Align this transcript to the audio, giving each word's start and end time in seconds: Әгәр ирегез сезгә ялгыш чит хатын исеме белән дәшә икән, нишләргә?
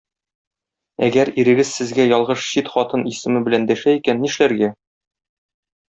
Әгәр 1.07 1.31
ирегез 1.43 1.75
сезгә 1.81 2.07
ялгыш 2.13 2.47
чит 2.55 2.73
хатын 2.77 3.07
исеме 3.13 3.45
белән 3.51 3.71
дәшә 3.73 3.97
икән, 4.01 4.25
нишләргә? 4.27 4.73